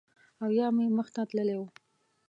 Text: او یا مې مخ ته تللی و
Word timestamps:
او 0.43 0.49
یا 0.59 0.67
مې 0.75 0.85
مخ 0.97 1.07
ته 1.15 1.21
تللی 1.29 1.55
و 1.59 1.63